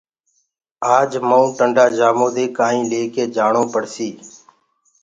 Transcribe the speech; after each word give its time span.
آج 0.97 1.09
مئونٚ 1.29 1.55
ٽندآ 1.57 1.85
جآمو 1.97 2.27
دي 2.35 2.45
ڪآئينٚ 2.57 2.89
ليڪي 2.91 3.23
جآڻو 3.35 3.63
پڙسيٚ 3.73 4.13